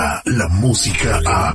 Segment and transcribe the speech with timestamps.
[0.00, 1.52] llega la música a...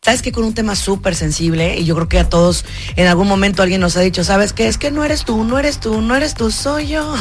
[0.05, 2.63] Sabes que con un tema súper sensible, y yo creo que a todos
[2.95, 4.67] en algún momento alguien nos ha dicho, ¿sabes qué?
[4.67, 7.15] Es que no eres tú, no eres tú, no eres tú, soy yo.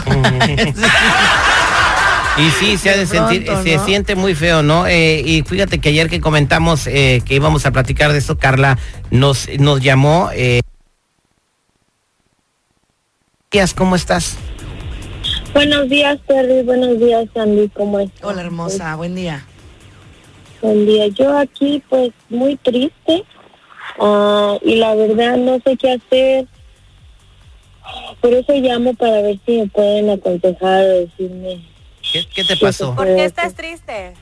[2.36, 4.88] Y sí, se ha de, sentir, se siente muy feo, ¿no?
[4.88, 8.76] Eh, y fíjate que ayer que comentamos eh, que íbamos a platicar de esto, Carla
[9.10, 10.30] nos, nos llamó.
[10.34, 10.60] Eh...
[13.76, 14.36] ¿Cómo estás?
[15.54, 16.64] Buenos días, Terry.
[16.64, 17.68] Buenos días, Sandy.
[17.68, 18.24] ¿Cómo estás?
[18.24, 18.96] Hola, hermosa.
[18.96, 19.46] Buen día.
[20.64, 21.08] Buen día.
[21.08, 23.22] Yo aquí, pues, muy triste.
[24.00, 26.46] ah, y la verdad no sé qué hacer.
[28.22, 31.60] Por eso llamo para ver si me pueden aconsejar o decirme.
[32.10, 32.94] ¿Qué, qué te pasó?
[32.94, 34.14] ¿Por qué estás triste?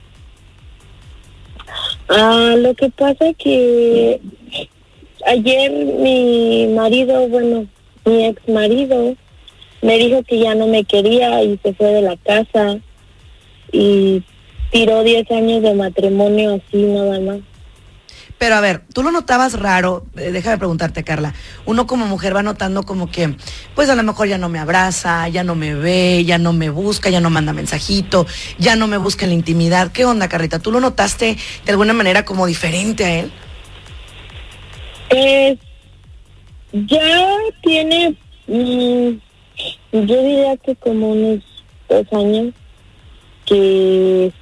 [2.09, 4.21] Ah, lo que pasa que
[5.25, 7.69] ayer mi marido, bueno,
[8.05, 9.15] mi ex marido,
[9.81, 12.81] me dijo que ya no me quería y se fue de la casa
[13.71, 14.25] y
[14.73, 17.39] tiró 10 años de matrimonio así nada más.
[18.39, 21.33] Pero a ver, tú lo notabas raro, eh, déjame preguntarte, Carla.
[21.65, 23.37] Uno como mujer va notando como que,
[23.77, 26.69] pues a lo mejor ya no me abraza, ya no me ve, ya no me
[26.69, 28.27] busca, ya no manda mensajito,
[28.59, 29.93] ya no me busca en la intimidad.
[29.93, 30.59] ¿Qué onda, Carlita?
[30.59, 33.31] ¿Tú lo notaste de alguna manera como diferente a él?
[35.09, 35.59] Pues
[36.73, 38.17] ya tiene,
[38.49, 39.09] mm,
[39.93, 41.45] yo diría que como unos
[41.89, 42.55] dos años
[43.47, 44.33] que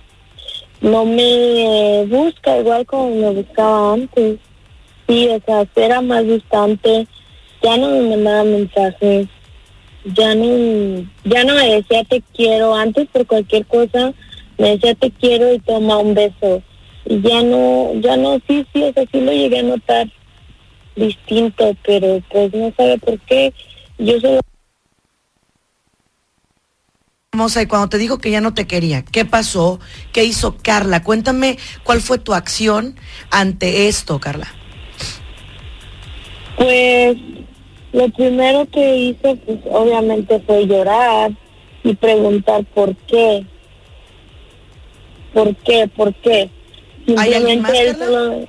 [0.81, 4.39] no me busca igual como me buscaba antes.
[5.07, 7.07] Sí, o sea, era más distante,
[7.63, 9.27] ya no me mandaba mensajes,
[10.05, 14.13] ya no, ya no me decía te quiero, antes por cualquier cosa
[14.57, 16.63] me decía te quiero y toma un beso.
[17.07, 20.09] Y ya no, ya no, sí, sí, o sea, sí lo llegué a notar
[20.97, 23.53] distinto, pero pues no sabe por qué.
[23.99, 24.41] Yo solo
[27.33, 29.79] Hermosa, y cuando te dijo que ya no te quería, ¿qué pasó?
[30.13, 31.05] ¿Qué hizo Carla?
[31.05, 32.97] Cuéntame cuál fue tu acción
[33.31, 34.49] ante esto, Carla.
[36.57, 37.17] Pues
[37.93, 41.31] lo primero que hice, pues obviamente fue llorar
[41.85, 43.47] y preguntar por qué.
[45.33, 45.87] ¿Por qué?
[45.87, 46.51] ¿Por qué?
[47.17, 48.49] ¿Hay alguien más, él solo-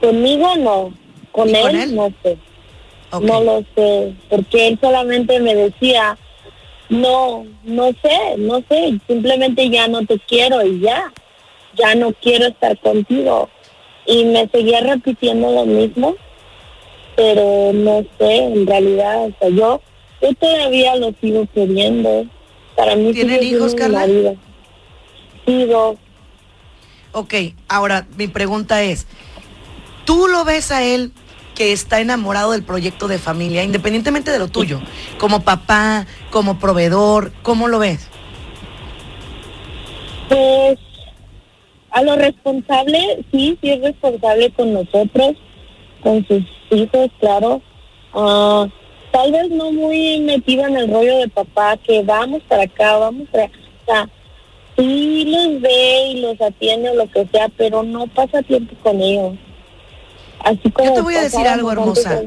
[0.00, 0.94] Conmigo no,
[1.30, 1.94] con ¿Y él, con él?
[1.94, 2.38] no sé,
[3.20, 6.16] no lo sé, porque él solamente me decía,
[6.88, 11.12] no, no sé, no sé, simplemente ya no te quiero y ya,
[11.76, 13.48] ya no quiero estar contigo.
[14.06, 16.16] Y me seguía repitiendo lo mismo
[17.16, 19.80] pero no sé, en realidad, o sea, yo,
[20.20, 22.26] yo todavía lo sigo queriendo.
[22.76, 24.06] Para mí ¿Tienen hijos, Carla?
[25.46, 25.96] dos.
[27.12, 27.34] Ok,
[27.68, 29.06] ahora mi pregunta es,
[30.04, 31.12] ¿tú lo ves a él
[31.54, 34.80] que está enamorado del proyecto de familia, independientemente de lo tuyo,
[35.18, 38.08] como papá, como proveedor, ¿cómo lo ves?
[40.28, 40.78] Pues
[41.90, 45.34] a lo responsable, sí, sí es responsable con nosotros,
[46.02, 47.62] con sus hijos, claro.
[48.12, 48.66] Ah,
[49.12, 53.28] tal vez no muy metido en el rollo de papá, que vamos para acá, vamos
[53.30, 54.08] para O sea,
[54.76, 59.00] sí los ve y los atiende o lo que sea, pero no pasa tiempo con
[59.00, 59.34] ellos.
[60.44, 62.20] Así como Yo te voy a decir algo, hermosa.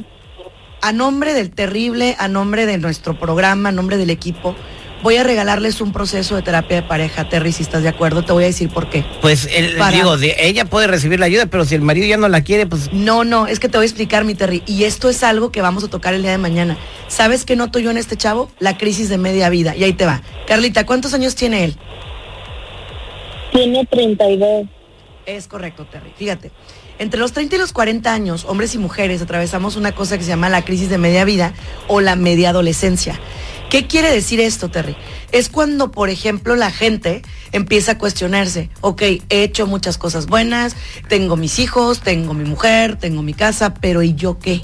[0.82, 4.56] A nombre del terrible, a nombre de nuestro programa, a nombre del equipo,
[5.02, 8.32] voy a regalarles un proceso de terapia de pareja, Terry, si estás de acuerdo, te
[8.32, 9.04] voy a decir por qué.
[9.22, 12.18] Pues el- Para- digo, de- ella puede recibir la ayuda, pero si el marido ya
[12.18, 14.62] no la quiere, pues No, no, es que te voy a explicar, mi Terry.
[14.68, 16.78] Y esto es algo que vamos a tocar el día de mañana.
[17.08, 18.52] ¿Sabes qué noto yo en este chavo?
[18.60, 19.76] La crisis de media vida.
[19.76, 20.22] Y ahí te va.
[20.48, 21.76] Carlita, ¿cuántos años tiene él?
[23.52, 24.68] Tiene 32.
[25.26, 26.12] Es correcto, Terry.
[26.16, 26.52] Fíjate.
[27.00, 30.30] Entre los 30 y los 40 años, hombres y mujeres atravesamos una cosa que se
[30.30, 31.54] llama la crisis de media vida
[31.88, 33.20] o la media adolescencia.
[33.70, 34.96] ¿Qué quiere decir esto, Terry?
[35.32, 37.22] Es cuando, por ejemplo, la gente
[37.52, 40.76] empieza a cuestionarse, ok, he hecho muchas cosas buenas,
[41.10, 44.62] tengo mis hijos, tengo mi mujer, tengo mi casa, pero ¿y yo qué?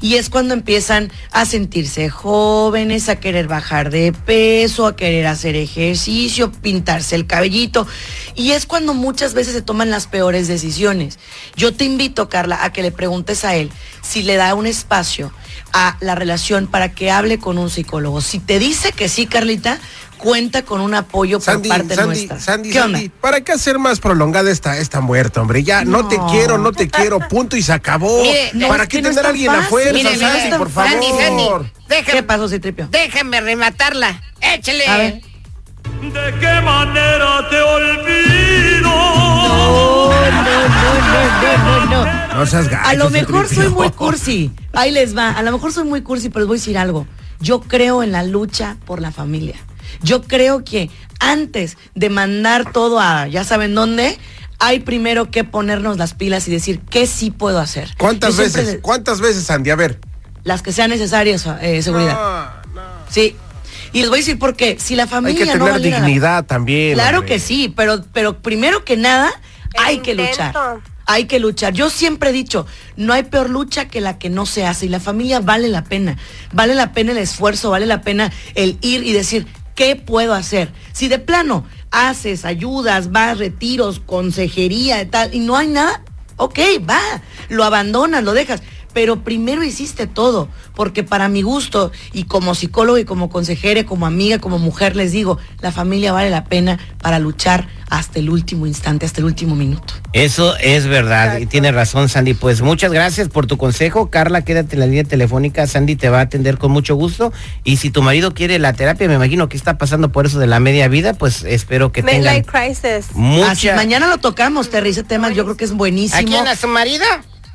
[0.00, 5.56] Y es cuando empiezan a sentirse jóvenes, a querer bajar de peso, a querer hacer
[5.56, 7.86] ejercicio, pintarse el cabellito.
[8.34, 11.18] Y es cuando muchas veces se toman las peores decisiones.
[11.56, 13.70] Yo te invito, Carla, a que le preguntes a él
[14.02, 15.32] si le da un espacio
[15.72, 18.20] a la relación para que hable con un psicólogo.
[18.20, 19.78] Si te dice que sí, Carlita,
[20.18, 22.40] cuenta con un apoyo por parte Sandy, nuestra.
[22.40, 22.98] Sandy, ¿Qué onda?
[22.98, 25.62] Sandy, ¿para qué hacer más prolongada esta, esta muerte, hombre?
[25.62, 26.08] Ya, no.
[26.08, 26.26] te No.
[26.28, 28.22] quiero, no te quiero, punto y se acabó.
[28.22, 29.68] Mire, no, ¿Para es qué que no tener a alguien a fácil.
[29.70, 30.90] fuerza, Mire, mire, Sandy, por favor?
[30.90, 31.44] Sandy, Sandy,
[31.88, 32.88] ¿Qué déjame, pasó, Citripio?
[32.90, 34.20] déjame rematarla.
[34.40, 34.86] Échale.
[34.86, 35.20] A ver.
[36.02, 38.90] ¿De qué manera te olvido?
[41.90, 44.50] No seas gacho, A lo mejor soy muy cursi.
[44.72, 45.30] Ahí les va.
[45.32, 47.06] A lo mejor soy muy cursi, pero les voy a decir algo.
[47.40, 49.56] Yo creo en la lucha por la familia.
[50.02, 54.18] Yo creo que antes de mandar todo a ya saben dónde,
[54.58, 57.90] hay primero que ponernos las pilas y decir qué sí puedo hacer.
[57.98, 58.78] ¿Cuántas Yo veces?
[58.82, 59.70] ¿Cuántas veces, Sandy?
[59.70, 59.98] A ver.
[60.44, 62.52] Las que sean necesarias, eh, seguridad.
[63.10, 63.36] Sí.
[63.92, 64.76] Y les voy a decir por qué.
[64.78, 66.94] Si la Hay familia que no tener la- dignidad también.
[66.94, 67.34] Claro hombre.
[67.34, 69.30] que sí, pero, pero primero que nada,
[69.74, 70.54] El hay que luchar.
[71.12, 71.72] Hay que luchar.
[71.72, 74.86] Yo siempre he dicho, no hay peor lucha que la que no se hace.
[74.86, 76.16] Y la familia vale la pena.
[76.52, 80.72] Vale la pena el esfuerzo, vale la pena el ir y decir, ¿qué puedo hacer?
[80.92, 86.04] Si de plano haces, ayudas, vas, retiros, consejería y tal, y no hay nada,
[86.36, 87.00] ok, va,
[87.48, 88.62] lo abandonas, lo dejas.
[88.92, 94.06] Pero primero hiciste todo, porque para mi gusto, y como psicólogo y como consejera, como
[94.06, 98.66] amiga, como mujer, les digo, la familia vale la pena para luchar hasta el último
[98.66, 99.94] instante, hasta el último minuto.
[100.12, 102.34] Eso es verdad y tiene razón Sandy.
[102.34, 104.10] Pues muchas gracias por tu consejo.
[104.10, 105.66] Carla, quédate en la línea telefónica.
[105.66, 107.32] Sandy te va a atender con mucho gusto.
[107.64, 110.46] Y si tu marido quiere la terapia, me imagino que está pasando por eso de
[110.46, 113.10] la media vida, pues espero que tengan Midlife crisis.
[113.10, 113.74] Así, mucha...
[113.74, 116.20] mañana lo tocamos, Terry, ese tema yo creo que es buenísimo.
[116.20, 116.46] ¿A quién?
[116.46, 117.04] ¿A su marido?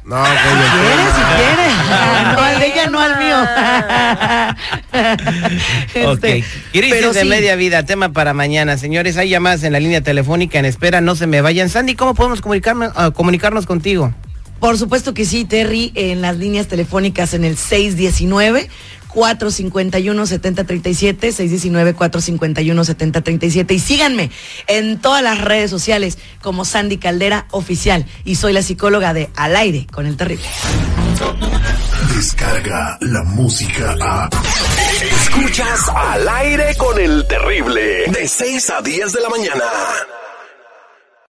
[0.05, 0.37] No, güey, Si
[0.77, 1.67] quiere, si quiere.
[2.35, 3.37] No al de ella, no al mío.
[6.07, 6.23] Ok.
[6.23, 7.27] Este, Crisis pero de sí.
[7.27, 8.77] media vida, tema para mañana.
[8.77, 11.69] Señores, hay llamadas en la línea telefónica en espera, no se me vayan.
[11.69, 14.13] Sandy, ¿cómo podemos comunicarme- ah, comunicarnos contigo?
[14.65, 18.67] Por supuesto que sí, Terry, en las líneas telefónicas en el 619
[19.09, 24.31] 451 7037, 619 451 7037 y síganme
[24.65, 29.55] en todas las redes sociales como Sandy Caldera Oficial y soy la psicóloga de Al
[29.55, 30.47] aire con el terrible.
[32.15, 34.29] Descarga la música a.
[35.21, 38.05] Escuchas al aire con el terrible.
[38.07, 39.63] De 6 a 10 de la mañana.